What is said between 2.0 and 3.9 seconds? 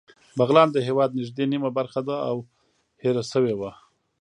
ده او هېره شوې وه